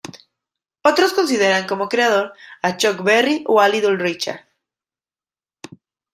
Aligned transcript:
Otros 0.81 1.13
consideran 1.13 1.67
como 1.67 1.87
creador 1.87 2.33
a 2.63 2.75
Chuck 2.75 3.03
Berry 3.03 3.43
o 3.45 3.61
a 3.61 3.69
Little 3.69 3.97
Richard. 3.99 4.47